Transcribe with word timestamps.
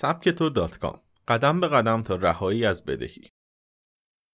سبکتو 0.00 0.48
دات 0.48 0.78
کام 0.78 1.00
قدم 1.28 1.60
به 1.60 1.68
قدم 1.68 2.02
تا 2.02 2.14
رهایی 2.14 2.64
از 2.64 2.84
بدهی 2.84 3.22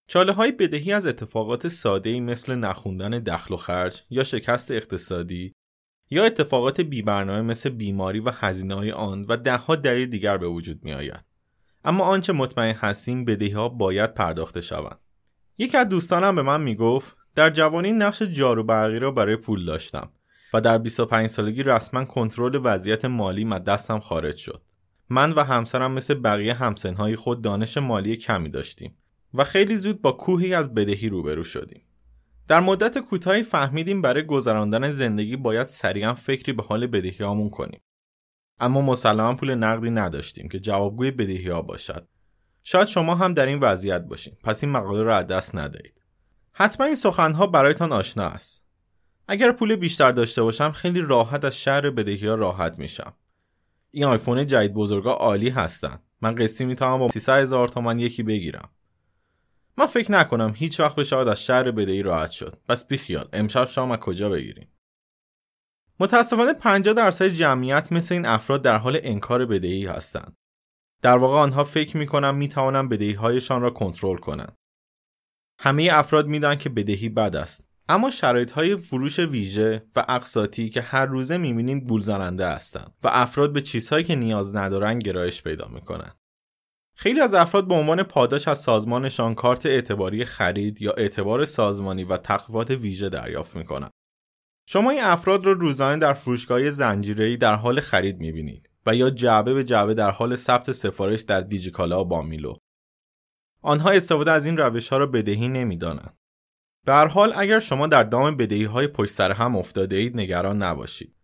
چاله 0.09 0.33
های 0.33 0.53
بدهی 0.53 0.93
از 0.93 1.07
اتفاقات 1.07 1.69
ساده 1.69 2.21
مثل 2.21 2.55
نخوندن 2.55 3.11
دخل 3.11 3.55
و 3.55 3.57
خرج 3.57 4.03
یا 4.11 4.23
شکست 4.23 4.71
اقتصادی 4.71 5.55
یا 6.11 6.25
اتفاقات 6.25 6.81
بی 6.81 7.03
برنامه 7.03 7.43
مثل 7.43 7.71
بیماری 7.71 8.21
و 8.21 8.31
هزینه 8.31 8.75
های 8.75 8.93
آن 8.93 9.25
و 9.29 9.37
دهها 9.37 9.77
دلیل 9.77 10.09
دیگر 10.09 10.37
به 10.37 10.47
وجود 10.49 10.85
می 10.85 10.93
آید. 10.93 11.25
اما 11.85 12.05
آنچه 12.05 12.33
مطمئن 12.33 12.75
هستیم 12.75 13.25
بدهی 13.25 13.51
ها 13.51 13.69
باید 13.69 14.15
پرداخته 14.15 14.61
شوند. 14.61 15.01
یکی 15.59 15.77
از 15.77 15.89
دوستانم 15.89 16.35
به 16.35 16.43
من 16.43 16.61
می‌گفت 16.61 17.17
در 17.35 17.51
جوانی 17.51 17.93
نقش 17.93 18.23
جارو 18.23 18.63
برقی 18.63 18.99
را 18.99 19.11
برای 19.11 19.37
پول 19.37 19.65
داشتم 19.65 20.13
و 20.55 20.61
در 20.61 20.79
25 20.79 21.29
سالگی 21.29 21.63
رسما 21.63 22.05
کنترل 22.05 22.61
وضعیت 22.65 23.05
مالی 23.05 23.55
از 23.55 23.65
دستم 23.65 24.01
خارج 24.01 24.37
شد. 24.37 24.63
من 25.11 25.33
و 25.33 25.45
همسرم 25.45 25.93
مثل 25.93 26.15
بقیه 26.15 26.55
همسنهای 26.55 27.17
خود 27.17 27.43
دانش 27.43 27.77
مالی 27.77 28.17
کمی 28.17 28.49
داشتیم 28.49 28.97
و 29.35 29.45
خیلی 29.45 29.77
زود 29.77 30.03
با 30.03 30.13
کوهی 30.13 30.55
از 30.55 30.75
بدهی 30.75 31.09
روبرو 31.09 31.45
شدیم. 31.45 31.83
در 32.49 32.61
مدت 32.61 32.99
کوتاهی 32.99 33.43
فهمیدیم 33.43 34.03
برای 34.03 34.27
گذراندن 34.27 34.91
زندگی 34.91 35.37
باید 35.37 35.67
سریعا 35.67 36.15
فکری 36.15 36.53
به 36.53 36.63
حال 36.63 36.87
بدهیامون 36.87 37.49
کنیم. 37.49 37.81
اما 38.61 38.81
مسلما 38.81 39.35
پول 39.35 39.55
نقدی 39.55 39.91
نداشتیم 39.91 40.49
که 40.49 40.59
جوابگوی 40.59 41.11
بدهی 41.11 41.49
ها 41.49 41.63
باشد. 41.63 42.09
شاید 42.63 42.87
شما 42.87 43.15
هم 43.15 43.35
در 43.35 43.47
این 43.47 43.61
وضعیت 43.61 44.03
باشید. 44.03 44.39
پس 44.45 44.65
این 44.65 44.73
مقاله 44.73 45.03
را 45.03 45.17
از 45.17 45.27
دست 45.27 45.57
ندهید. 45.57 45.95
حتما 46.53 46.87
این 46.87 46.95
سخنها 46.95 47.47
برایتان 47.47 47.93
آشنا 47.93 48.25
است. 48.25 48.67
اگر 49.29 49.53
پول 49.53 49.77
بیشتر 49.77 50.13
داشته 50.13 50.43
باشم 50.43 50.71
خیلی 50.73 51.01
راحت 51.01 51.45
از 51.45 51.59
شهر 51.61 51.91
بدهی 51.91 52.27
ها 52.27 52.35
راحت 52.35 52.79
میشم. 52.79 53.15
این 53.97 54.05
آیفون 54.05 54.47
جدید 54.47 54.75
بزرگا 54.75 55.13
عالی 55.13 55.49
هستن. 55.49 55.99
من 56.21 56.35
قسطی 56.35 56.65
می‌تونم 56.65 56.99
با 56.99 57.09
300 57.09 57.43
هزار 57.43 57.71
یکی 57.97 58.23
بگیرم. 58.23 58.71
من 59.79 59.87
فکر 59.87 60.13
نکنم 60.13 60.53
هیچ 60.57 60.81
وقت 60.81 60.97
بشه 60.97 61.17
از 61.17 61.45
شهر 61.45 61.71
بدهی 61.71 62.03
راحت 62.03 62.31
شد. 62.31 62.59
پس 62.69 62.89
بیخیال 62.89 63.29
امشب 63.33 63.65
شام 63.69 63.91
از 63.91 63.99
کجا 63.99 64.29
بگیریم؟ 64.29 64.69
متاسفانه 66.01 66.53
50 66.53 66.95
درصد 66.95 67.29
جمعیت 67.29 67.93
مثل 67.93 68.15
این 68.15 68.27
افراد 68.27 68.63
در 68.63 68.79
حال 68.79 69.01
انکار 69.03 69.47
بدهی 69.47 69.87
هستند. 69.87 70.37
در 71.03 71.17
واقع 71.17 71.39
آنها 71.39 71.65
فکر 71.65 71.97
می‌کنن 71.97 72.35
می‌توانند 72.35 72.89
بدهی 72.89 73.13
هایشان 73.13 73.63
را 73.63 73.71
کنترل 73.71 74.17
کنند. 74.17 74.57
همه 75.59 75.91
افراد 75.93 76.27
می‌دانند 76.27 76.61
که 76.61 76.69
بدهی 76.69 77.09
بد 77.09 77.37
است. 77.37 77.69
اما 77.89 78.11
شرایط 78.11 78.51
های 78.51 78.77
فروش 78.77 79.19
ویژه 79.19 79.87
و 79.97 80.05
اقساطی 80.09 80.69
که 80.69 80.81
هر 80.81 81.07
روزه 81.07 81.37
می‌بینیم 81.37 81.81
گول 81.81 82.01
زننده 82.01 82.47
هستند 82.47 82.95
و 83.03 83.09
افراد 83.13 83.53
به 83.53 83.61
چیزهایی 83.61 84.05
که 84.05 84.17
نیاز 84.17 84.57
ندارن 84.57 84.99
گرایش 84.99 85.43
پیدا 85.43 85.69
می‌کنن. 85.69 86.11
خیلی 86.95 87.21
از 87.21 87.35
افراد 87.35 87.69
به 87.69 87.75
عنوان 87.75 88.03
پاداش 88.03 88.49
از 88.49 88.59
سازمانشان 88.59 89.35
کارت 89.35 89.67
اعتباری 89.67 90.25
خرید 90.25 90.83
یا 90.83 90.93
اعتبار 90.93 91.45
سازمانی 91.45 92.05
و 92.05 92.17
تخفیفات 92.17 92.71
ویژه 92.71 93.09
دریافت 93.09 93.57
می‌کنند. 93.57 93.91
شما 94.69 94.91
این 94.91 95.03
افراد 95.03 95.47
را 95.47 95.53
روزانه 95.53 96.01
در 96.01 96.13
فروشگاه 96.13 96.71
زنجیره‌ای 96.71 97.37
در 97.37 97.55
حال 97.55 97.81
خرید 97.81 98.19
می‌بینید 98.19 98.71
و 98.87 98.97
یا 98.97 99.11
جعبه 99.11 99.55
به 99.55 99.65
جعبه 99.65 99.95
در 99.95 100.11
حال 100.11 100.37
ثبت 100.37 100.73
سفارش 100.73 101.23
در 101.23 101.41
دیجیکالا 101.41 102.01
و 102.01 102.05
بامیلو. 102.05 102.57
آنها 103.63 103.91
استفاده 103.91 104.31
از 104.33 104.47
این 104.47 104.57
روش 104.57 104.89
ها 104.89 104.99
را 104.99 105.07
بدهی 105.07 105.49
نمی‌دانند. 105.49 106.17
به 106.87 106.93
هر 106.93 107.07
حال 107.07 107.33
اگر 107.37 107.59
شما 107.59 107.87
در 107.87 108.03
دام 108.03 108.37
بدهی 108.37 108.65
های 108.65 108.87
پشت 108.87 109.11
سر 109.11 109.33
هم 109.33 109.57
افتاده 109.57 109.97
اید 109.97 110.17
نگران 110.17 110.63
نباشید. 110.63 111.15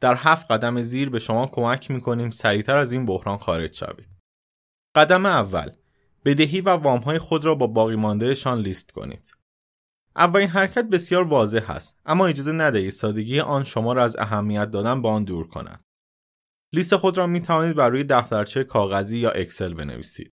در 0.00 0.14
هفت 0.14 0.50
قدم 0.50 0.82
زیر 0.82 1.10
به 1.10 1.18
شما 1.18 1.46
کمک 1.46 1.90
می‌کنیم 1.90 2.30
سریعتر 2.30 2.76
از 2.76 2.92
این 2.92 3.06
بحران 3.06 3.36
خارج 3.36 3.74
شوید. 3.74 4.16
قدم 4.94 5.26
اول 5.26 5.70
بدهی 6.24 6.60
و 6.60 6.70
وام 6.70 7.00
های 7.00 7.18
خود 7.18 7.44
را 7.44 7.54
با 7.54 7.66
باقی 7.66 7.96
ماندهشان 7.96 8.60
لیست 8.60 8.90
کنید. 8.90 9.32
اولین 10.16 10.48
حرکت 10.48 10.84
بسیار 10.84 11.24
واضح 11.24 11.70
است 11.70 11.98
اما 12.06 12.26
اجازه 12.26 12.52
ندهید 12.52 12.90
سادگی 12.90 13.40
آن 13.40 13.64
شما 13.64 13.92
را 13.92 14.04
از 14.04 14.16
اهمیت 14.16 14.70
دادن 14.70 15.02
به 15.02 15.08
آن 15.08 15.24
دور 15.24 15.48
کند. 15.48 15.84
لیست 16.72 16.96
خود 16.96 17.18
را 17.18 17.26
می 17.26 17.42
توانید 17.42 17.76
بر 17.76 17.88
روی 17.88 18.04
دفترچه 18.04 18.64
کاغذی 18.64 19.18
یا 19.18 19.30
اکسل 19.30 19.74
بنویسید. 19.74 20.32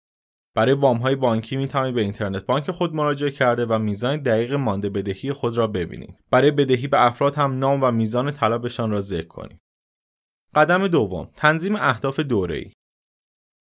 برای 0.55 0.75
وام 0.75 0.97
های 0.97 1.17
بانکی 1.17 1.57
می 1.57 1.69
توانید 1.69 1.95
به 1.95 2.01
اینترنت 2.01 2.47
بانک 2.47 2.71
خود 2.71 2.95
مراجعه 2.95 3.31
کرده 3.31 3.67
و 3.67 3.79
میزان 3.79 4.17
دقیق 4.17 4.53
مانده 4.53 4.89
بدهی 4.89 5.33
خود 5.33 5.57
را 5.57 5.67
ببینید. 5.67 6.25
برای 6.31 6.51
بدهی 6.51 6.87
به 6.87 7.07
افراد 7.07 7.35
هم 7.35 7.59
نام 7.59 7.83
و 7.83 7.91
میزان 7.91 8.31
طلبشان 8.31 8.91
را 8.91 9.01
ذکر 9.01 9.29
کنید. 9.29 9.59
قدم 10.55 10.89
دوم 10.89 11.31
تنظیم 11.37 11.77
اهداف 11.77 12.21
دوره‌ای 12.21 12.73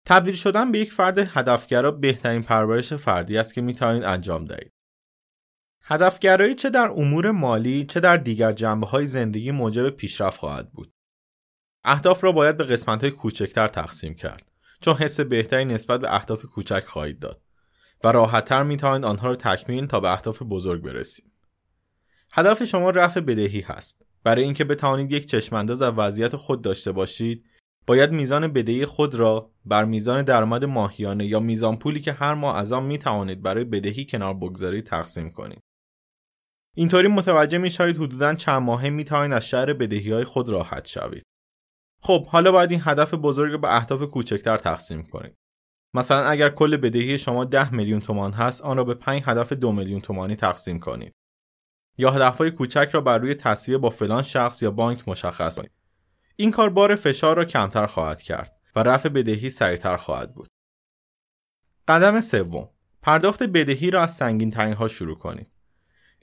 تبدیل 0.08 0.36
شدن 0.36 0.72
به 0.72 0.80
یک 0.80 0.92
فرد 0.92 1.20
هدفگرا 1.20 1.92
بهترین 1.92 2.42
پرورش 2.42 2.94
فردی 2.94 3.38
است 3.38 3.54
که 3.54 3.62
می 3.62 3.74
توانید 3.74 4.04
انجام 4.04 4.46
دهید. 4.46 4.72
هدفگرایی 5.84 6.56
چه 6.56 6.70
در 6.70 6.88
امور 6.88 7.32
مالی 7.32 7.86
چه 7.86 8.00
در 8.00 8.18
دیگر 8.18 8.52
جنبه 8.52 8.88
های 8.88 9.06
زندگی 9.06 9.52
موجب 9.52 9.90
پیشرفت 9.90 10.40
خواهد 10.40 10.72
بود. 10.72 10.92
اهداف 11.84 12.24
را 12.24 12.32
باید 12.32 12.58
به 12.58 12.64
قسمت 12.64 13.02
های 13.02 13.12
کوچکتر 13.12 13.68
تقسیم 13.68 14.14
کرد 14.14 14.51
چون 14.82 14.96
حس 14.96 15.20
بهتری 15.20 15.66
نسبت 15.66 16.00
به 16.00 16.16
اهداف 16.16 16.46
کوچک 16.46 16.84
خواهید 16.88 17.20
داد 17.20 17.42
و 18.04 18.08
راحتتر 18.08 18.64
می 18.64 18.78
توانید 18.78 19.06
آنها 19.06 19.28
را 19.28 19.36
تکمیل 19.36 19.86
تا 19.86 20.00
به 20.00 20.12
اهداف 20.12 20.42
بزرگ 20.42 20.82
برسید. 20.82 21.32
هدف 22.32 22.64
شما 22.64 22.90
رفع 22.90 23.20
بدهی 23.20 23.62
هست. 23.62 24.06
برای 24.24 24.44
اینکه 24.44 24.64
بتوانید 24.64 25.12
یک 25.12 25.26
چشمانداز 25.26 25.82
از 25.82 25.94
وضعیت 25.98 26.36
خود 26.36 26.62
داشته 26.62 26.92
باشید، 26.92 27.46
باید 27.88 28.12
میزان 28.12 28.48
بدهی 28.48 28.86
خود 28.86 29.16
را 29.16 29.52
بر 29.66 29.86
میزان 29.86 30.24
درآمد 30.24 30.66
ماهیانه 30.66 31.26
یا 31.26 31.40
میزان 31.40 31.78
پولی 31.78 32.00
که 32.00 32.14
هر 32.14 32.34
ماه 32.34 32.58
از 32.58 32.72
آن 32.72 32.84
می 32.84 32.98
توانید 32.98 33.42
برای 33.42 33.64
بدهی 33.64 34.06
کنار 34.06 34.34
بگذارید 34.34 34.86
تقسیم 34.86 35.32
کنید. 35.32 35.60
اینطوری 36.76 37.08
متوجه 37.08 37.58
می 37.58 37.70
شوید 37.70 37.98
حدودا 37.98 38.36
چند 38.36 38.62
ماهه 38.62 38.90
می 38.90 39.04
توانید 39.04 39.34
از 39.34 39.48
شهر 39.48 39.74
بدهی 39.74 40.12
های 40.12 40.24
خود 40.24 40.50
راحت 40.50 40.88
شوید. 40.88 41.24
خب 42.02 42.28
حالا 42.28 42.52
باید 42.52 42.72
این 42.72 42.82
هدف 42.84 43.14
بزرگ 43.14 43.62
به 43.62 43.76
اهداف 43.76 44.02
کوچکتر 44.02 44.58
تقسیم 44.58 45.04
کنید. 45.04 45.38
مثلا 45.94 46.24
اگر 46.26 46.50
کل 46.50 46.78
بدهی 46.78 47.18
شما 47.18 47.46
10 47.46 47.74
میلیون 47.74 48.00
تومان 48.00 48.34
هست 48.34 48.62
آن 48.62 48.78
را 48.78 48.84
به 48.84 48.94
5 48.94 49.22
هدف 49.26 49.54
2 49.54 49.72
میلیون 49.72 50.02
تومانی 50.02 50.36
تقسیم 50.36 50.80
کنید. 50.80 51.14
یا 51.98 52.12
هدفهای 52.12 52.52
کوچک 52.52 52.90
را 52.92 53.02
بر 53.02 53.18
روی 53.18 53.36
تصویه 53.36 53.78
با 53.78 53.90
فلان 53.90 54.22
شخص 54.22 54.62
یا 54.64 54.72
بانک 54.72 55.08
مشخص 55.08 55.58
کنید. 55.58 55.72
این 56.36 56.52
کار 56.52 56.70
بار 56.70 56.96
فشار 56.96 57.38
را 57.38 57.46
کمتر 57.46 57.86
خواهد 57.86 58.22
کرد 58.22 58.60
و 58.76 58.84
رفع 58.84 59.10
بدهی 59.10 59.50
سریعتر 59.50 59.98
خواهد 59.98 60.36
بود. 60.36 60.48
قدم 61.88 62.22
سوم 62.22 62.70
پرداخت 63.02 63.44
بدهی 63.44 63.92
را 63.92 64.04
از 64.04 64.16
سنگین 64.16 64.52
ترین 64.52 64.74
ها 64.74 64.88
شروع 64.88 65.18
کنید. 65.18 65.52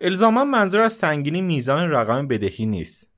الزاما 0.00 0.44
منظور 0.44 0.80
از 0.80 0.92
سنگینی 0.92 1.40
میزان 1.40 1.90
رقم 1.90 2.28
بدهی 2.28 2.66
نیست. 2.66 3.17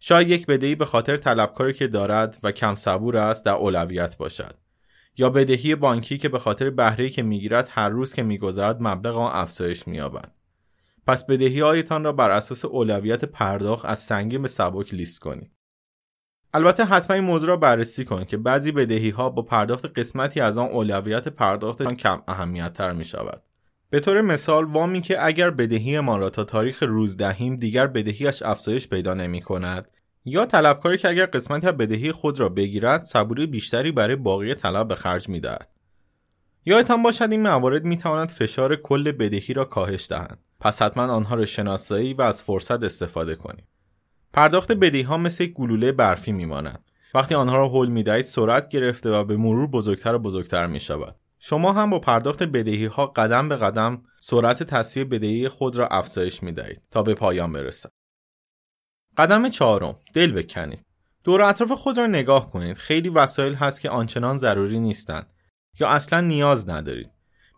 شاید 0.00 0.28
یک 0.28 0.46
بدهی 0.46 0.74
به 0.74 0.84
خاطر 0.84 1.16
طلبکاری 1.16 1.72
که 1.72 1.86
دارد 1.86 2.38
و 2.42 2.52
کم 2.52 2.74
صبور 2.74 3.16
است 3.16 3.44
در 3.44 3.52
اولویت 3.52 4.16
باشد. 4.16 4.54
یا 5.16 5.30
بدهی 5.30 5.74
بانکی 5.74 6.18
که 6.18 6.28
به 6.28 6.38
خاطر 6.38 6.70
بهره‌ای 6.70 7.10
که 7.10 7.22
می‌گیرد 7.22 7.68
هر 7.70 7.88
روز 7.88 8.14
که 8.14 8.22
میگذرد 8.22 8.76
مبلغ 8.80 9.16
آن 9.16 9.32
افزایش 9.34 9.88
مییابد. 9.88 10.32
پس 11.06 11.26
بدهی 11.26 11.60
هایتان 11.60 12.04
را 12.04 12.12
بر 12.12 12.30
اساس 12.30 12.64
اولویت 12.64 13.24
پرداخت 13.24 13.84
از 13.84 13.98
سنگین 13.98 14.42
به 14.42 14.48
سبک 14.48 14.94
لیست 14.94 15.20
کنید. 15.20 15.52
البته 16.54 16.84
حتما 16.84 17.16
این 17.16 17.24
موضوع 17.24 17.48
را 17.48 17.56
بررسی 17.56 18.04
کنید 18.04 18.28
که 18.28 18.36
بعضی 18.36 18.72
بدهی 18.72 19.10
ها 19.10 19.30
با 19.30 19.42
پرداخت 19.42 19.98
قسمتی 19.98 20.40
از 20.40 20.58
آن 20.58 20.68
اولویت 20.68 21.28
پرداختشان 21.28 21.96
کم 21.96 22.22
اهمیت 22.28 22.72
تر 22.72 22.92
می 22.92 23.04
شود. 23.04 23.42
به 23.90 24.00
طور 24.00 24.20
مثال 24.20 24.64
وامی 24.64 25.00
که 25.00 25.26
اگر 25.26 25.50
بدهی 25.50 26.00
ما 26.00 26.16
را 26.16 26.30
تا 26.30 26.44
تاریخ 26.44 26.82
روز 26.82 27.16
دهیم 27.16 27.56
دیگر 27.56 27.86
بدهیش 27.86 28.42
افزایش 28.42 28.88
پیدا 28.88 29.14
نمی 29.14 29.40
کند 29.40 29.88
یا 30.24 30.46
طلبکاری 30.46 30.98
که 30.98 31.08
اگر 31.08 31.26
قسمتی 31.26 31.66
از 31.66 31.76
بدهی 31.76 32.12
خود 32.12 32.40
را 32.40 32.48
بگیرد 32.48 33.04
صبوری 33.04 33.46
بیشتری 33.46 33.92
برای 33.92 34.16
باقی 34.16 34.54
طلب 34.54 34.88
به 34.88 34.94
خرج 34.94 35.28
می 35.28 35.40
دهد. 35.40 35.68
یادتان 36.64 37.02
باشد 37.02 37.28
این 37.30 37.42
موارد 37.42 37.84
می 37.84 37.98
تواند 37.98 38.28
فشار 38.28 38.76
کل 38.76 39.12
بدهی 39.12 39.54
را 39.54 39.64
کاهش 39.64 40.08
دهند. 40.10 40.38
پس 40.60 40.82
حتما 40.82 41.02
آنها 41.02 41.34
را 41.34 41.44
شناسایی 41.44 42.14
و 42.14 42.22
از 42.22 42.42
فرصت 42.42 42.84
استفاده 42.84 43.34
کنید 43.34 43.64
پرداخت 44.32 44.72
بدهی 44.72 45.02
ها 45.02 45.16
مثل 45.16 45.46
گلوله 45.46 45.92
برفی 45.92 46.32
میمانند 46.32 46.84
وقتی 47.14 47.34
آنها 47.34 47.56
را 47.56 47.68
هل 47.68 47.88
می‌دهید 47.88 48.24
سرعت 48.24 48.68
گرفته 48.68 49.10
و 49.10 49.24
به 49.24 49.36
مرور 49.36 49.66
بزرگتر 49.66 50.14
و 50.14 50.18
بزرگتر 50.18 50.66
می 50.66 50.80
شود 50.80 51.16
شما 51.42 51.72
هم 51.72 51.90
با 51.90 51.98
پرداخت 51.98 52.42
بدهی 52.42 52.86
ها 52.86 53.06
قدم 53.06 53.48
به 53.48 53.56
قدم 53.56 54.02
سرعت 54.20 54.62
تصویه 54.62 55.04
بدهی 55.04 55.48
خود 55.48 55.76
را 55.76 55.86
افزایش 55.86 56.42
می 56.42 56.52
دهید 56.52 56.82
تا 56.90 57.02
به 57.02 57.14
پایان 57.14 57.52
برسد. 57.52 57.90
قدم 59.16 59.48
چهارم 59.48 59.96
دل 60.14 60.32
بکنید. 60.32 60.84
دور 61.24 61.42
اطراف 61.42 61.72
خود 61.72 61.98
را 61.98 62.06
نگاه 62.06 62.50
کنید. 62.50 62.76
خیلی 62.76 63.08
وسایل 63.08 63.54
هست 63.54 63.80
که 63.80 63.90
آنچنان 63.90 64.38
ضروری 64.38 64.80
نیستند 64.80 65.32
یا 65.80 65.88
اصلا 65.88 66.20
نیاز 66.20 66.68
ندارید. 66.68 67.10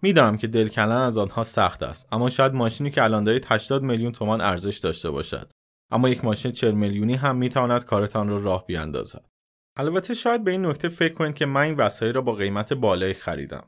می‌دانم 0.03 0.37
که 0.37 0.47
دل 0.47 0.69
کندن 0.69 0.97
از 0.97 1.19
آنها 1.19 1.43
سخت 1.43 1.83
است 1.83 2.09
اما 2.13 2.31
شاید 2.31 2.55
ماشینی 2.55 2.91
که 2.91 3.03
الان 3.03 3.25
دارید 3.25 3.47
80 3.49 3.83
میلیون 3.83 4.13
تومان 4.13 4.41
ارزش 4.41 4.79
داشته 4.79 5.11
باشد 5.11 5.51
اما 5.91 6.09
یک 6.09 6.25
ماشین 6.25 6.53
40 6.53 6.75
میلیونی 6.75 7.15
هم 7.15 7.37
می‌تواند 7.37 7.85
کارتان 7.85 8.29
را 8.29 8.37
راه 8.37 8.67
بیاندازد 8.67 9.25
البته 9.77 10.15
شاید 10.15 10.45
به 10.45 10.51
این 10.51 10.67
نکته 10.67 10.89
فکر 10.89 11.15
کنید 11.15 11.35
که 11.35 11.47
من 11.47 11.61
این 11.61 11.75
وسایل 11.75 12.15
را 12.15 12.21
با 12.21 12.33
قیمت 12.33 12.73
بالایی 12.73 13.15
خریدم 13.15 13.65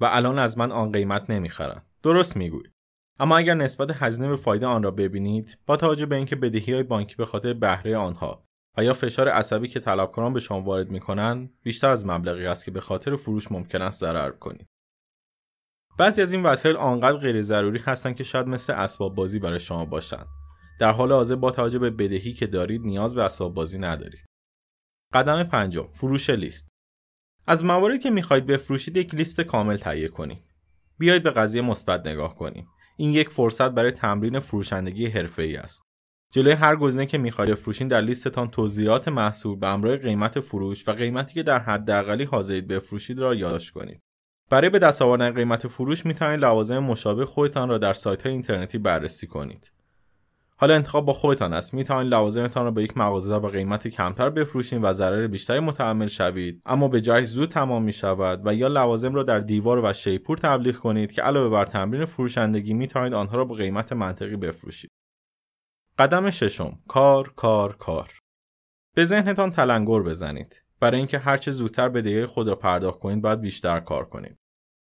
و 0.00 0.04
الان 0.04 0.38
از 0.38 0.58
من 0.58 0.72
آن 0.72 0.92
قیمت 0.92 1.30
نمی‌خرن. 1.30 1.82
درست 2.02 2.36
می‌گویید. 2.36 2.72
اما 3.20 3.36
اگر 3.36 3.54
نسبت 3.54 3.90
هزینه 4.02 4.28
به 4.28 4.36
فایده 4.36 4.66
آن 4.66 4.82
را 4.82 4.90
ببینید 4.90 5.58
با 5.66 5.76
توجه 5.76 6.06
به 6.06 6.16
اینکه 6.16 6.36
بدهی 6.36 6.72
های 6.72 6.82
بانکی 6.82 7.16
به 7.16 7.24
خاطر 7.24 7.52
بهره 7.52 7.96
آنها 7.96 8.44
و 8.78 8.84
یا 8.84 8.92
فشار 8.92 9.28
عصبی 9.28 9.68
که 9.68 9.80
طلبکاران 9.80 10.32
به 10.32 10.40
شما 10.40 10.60
وارد 10.60 10.90
می‌کنند 10.90 11.50
بیشتر 11.62 11.90
از 11.90 12.06
مبلغی 12.06 12.46
است 12.46 12.64
که 12.64 12.70
به 12.70 12.80
خاطر 12.80 13.16
فروش 13.16 13.52
ممکن 13.52 13.82
است 13.82 14.00
ضرر 14.00 14.30
کنید 14.30 14.66
بعضی 15.98 16.22
از 16.22 16.32
این 16.32 16.42
وسایل 16.42 16.76
آنقدر 16.76 17.16
غیر 17.16 17.42
ضروری 17.42 17.78
هستند 17.78 18.16
که 18.16 18.24
شاید 18.24 18.46
مثل 18.46 18.72
اسباب 18.72 19.14
بازی 19.14 19.38
برای 19.38 19.60
شما 19.60 19.84
باشند 19.84 20.26
در 20.80 20.90
حال 20.90 21.12
حاضر 21.12 21.36
با 21.36 21.50
توجه 21.50 21.78
به 21.78 21.90
بدهی 21.90 22.32
که 22.32 22.46
دارید 22.46 22.82
نیاز 22.82 23.14
به 23.14 23.24
اسباب 23.24 23.54
بازی 23.54 23.78
ندارید 23.78 24.24
قدم 25.14 25.44
پنجم 25.44 25.88
فروش 25.92 26.30
لیست 26.30 26.69
از 27.46 27.64
مواردی 27.64 27.98
که 27.98 28.10
می‌خواهید 28.10 28.46
بفروشید 28.46 28.96
یک 28.96 29.14
لیست 29.14 29.40
کامل 29.40 29.76
تهیه 29.76 30.08
کنید 30.08 30.42
بیایید 30.98 31.22
به 31.22 31.30
قضیه 31.30 31.62
مثبت 31.62 32.06
نگاه 32.06 32.34
کنیم. 32.34 32.66
این 32.96 33.10
یک 33.10 33.28
فرصت 33.28 33.70
برای 33.70 33.92
تمرین 33.92 34.40
فروشندگی 34.40 35.06
حرفه‌ای 35.06 35.56
است. 35.56 35.82
جلوی 36.32 36.52
هر 36.52 36.76
گزینه 36.76 37.06
که 37.06 37.18
می‌خواهید 37.18 37.54
بفروشین 37.54 37.88
در 37.88 38.00
لیستتان 38.00 38.48
توضیحات 38.48 39.08
محصول 39.08 39.58
به 39.58 39.68
همراه 39.68 39.96
قیمت 39.96 40.40
فروش 40.40 40.88
و 40.88 40.92
قیمتی 40.92 41.34
که 41.34 41.42
در 41.42 41.58
حداقلی 41.58 42.24
حاضرید 42.24 42.68
بفروشید 42.68 43.20
را 43.20 43.34
یادداشت 43.34 43.70
کنید. 43.70 44.00
برای 44.50 44.70
به 44.70 44.78
دست 44.78 45.02
آوردن 45.02 45.30
قیمت 45.30 45.66
فروش 45.66 46.06
می‌توانید 46.06 46.40
لوازم 46.40 46.78
مشابه 46.78 47.24
خودتان 47.24 47.68
را 47.68 47.78
در 47.78 47.92
سایت 47.92 48.22
های 48.22 48.32
اینترنتی 48.32 48.78
بررسی 48.78 49.26
کنید. 49.26 49.72
حالا 50.60 50.74
انتخاب 50.74 51.04
با 51.04 51.12
خودتان 51.12 51.52
است. 51.52 51.74
می 51.74 51.84
توانید 51.84 52.12
لوازمتان 52.12 52.64
را 52.64 52.70
به 52.70 52.82
یک 52.82 52.96
مغازه 52.96 53.38
با 53.38 53.48
قیمت 53.48 53.88
کمتر 53.88 54.30
بفروشید 54.30 54.78
و 54.82 54.92
ضرر 54.92 55.26
بیشتری 55.26 55.60
متحمل 55.60 56.06
شوید. 56.06 56.62
اما 56.66 56.88
به 56.88 57.00
جای 57.00 57.24
زود 57.24 57.48
تمام 57.48 57.82
می 57.82 57.92
شود 57.92 58.46
و 58.46 58.54
یا 58.54 58.68
لوازم 58.68 59.14
را 59.14 59.22
در 59.22 59.38
دیوار 59.38 59.84
و 59.84 59.92
شیپور 59.92 60.38
تبلیغ 60.38 60.76
کنید 60.76 61.12
که 61.12 61.22
علاوه 61.22 61.48
بر 61.48 61.64
تمرین 61.64 62.04
فروشندگی 62.04 62.74
می 62.74 62.86
توانید 62.86 63.14
آنها 63.14 63.36
را 63.36 63.44
با 63.44 63.54
قیمت 63.54 63.92
منطقی 63.92 64.36
بفروشید. 64.36 64.90
قدم 65.98 66.30
ششم. 66.30 66.78
کار 66.88 67.32
کار 67.36 67.76
کار. 67.76 68.18
به 68.96 69.04
ذهنتان 69.04 69.50
تلنگر 69.50 70.02
بزنید. 70.02 70.64
برای 70.80 70.98
اینکه 70.98 71.18
هرچه 71.18 71.52
زودتر 71.52 71.88
بدهی 71.88 72.26
خود 72.26 72.48
را 72.48 72.54
پرداخت 72.54 72.98
کنید 72.98 73.22
باید 73.22 73.40
بیشتر 73.40 73.80
کار 73.80 74.04
کنید. 74.04 74.36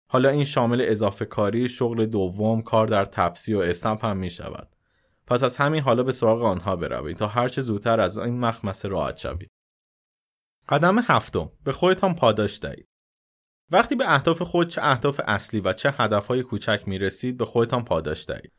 حالا 0.10 0.30
این 0.30 0.44
شامل 0.44 0.86
اضافه 0.88 1.26
کاری 1.26 1.68
شغل 1.68 2.06
دوم 2.06 2.62
کار 2.62 2.88
در 2.88 3.06
تپسی 3.06 3.54
و 3.54 3.60
استمپ 3.60 4.06
هم 4.06 4.18
می 4.18 4.30
شود 4.30 4.70
پس 5.32 5.44
از 5.44 5.58
همین 5.58 5.82
حالا 5.82 6.04
به 6.04 6.12
سراغ 6.12 6.44
آنها 6.44 6.76
بروید 6.76 7.18
تا 7.18 7.28
هرچه 7.28 7.62
زودتر 7.62 8.00
از 8.00 8.18
این 8.18 8.40
مخمسه 8.40 8.88
راحت 8.88 9.18
شوید. 9.18 9.52
قدم 10.70 11.00
هفتم. 11.00 11.52
به 11.64 11.72
خودتان 11.72 12.16
پاداش 12.16 12.60
دهید. 12.60 12.88
وقتی 13.70 13.96
به 13.96 14.14
اهداف 14.14 14.42
خود 14.42 14.68
چه 14.68 14.82
اهداف 14.84 15.22
اصلی 15.28 15.60
و 15.60 15.74
چه 15.74 15.92
هدفهای 15.98 16.44
کوچک 16.44 16.84
می 16.86 16.98
رسید 16.98 17.38
به 17.38 17.46
خودتان 17.46 17.84
پاداش 17.84 18.26
دهید. 18.26 18.52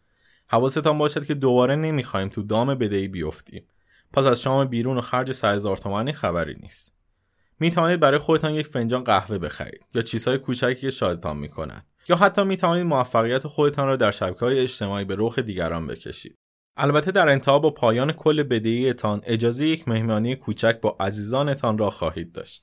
حواستان 0.48 0.98
باشد 0.98 1.26
که 1.26 1.34
دوباره 1.34 1.76
نمی‌خواهیم 1.76 2.28
تو 2.28 2.42
دام 2.42 2.74
بدهی 2.74 3.08
بیفتیم. 3.08 3.68
پس 4.12 4.24
از 4.24 4.42
شام 4.42 4.64
بیرون 4.64 4.98
و 4.98 5.00
خرج 5.00 5.32
3000 5.32 5.76
تومانی 5.76 6.12
خبری 6.12 6.54
نیست. 6.62 6.94
می 7.60 7.70
توانید 7.70 8.00
برای 8.00 8.18
خودتان 8.18 8.54
یک 8.54 8.66
فنجان 8.66 9.04
قهوه 9.04 9.38
بخرید 9.38 9.86
یا 9.94 10.02
چیزهای 10.02 10.38
کوچکی 10.38 10.74
که 10.74 10.90
شادتان 10.90 11.36
می‌کنند. 11.36 11.86
یا 12.08 12.16
حتی 12.16 12.44
می 12.44 12.56
توانید 12.56 12.86
موفقیت 12.86 13.46
خودتان 13.46 13.86
را 13.86 13.96
در 13.96 14.10
شبکه 14.10 14.40
های 14.40 14.60
اجتماعی 14.60 15.04
به 15.04 15.14
رخ 15.18 15.38
دیگران 15.38 15.86
بکشید. 15.86 16.41
البته 16.76 17.10
در 17.10 17.28
انتها 17.28 17.58
با 17.58 17.70
پایان 17.70 18.12
کل 18.12 18.42
بدهیتان 18.42 19.22
اجازه 19.24 19.66
یک 19.66 19.88
مهمانی 19.88 20.36
کوچک 20.36 20.80
با 20.80 20.96
عزیزانتان 21.00 21.78
را 21.78 21.90
خواهید 21.90 22.32
داشت. 22.32 22.60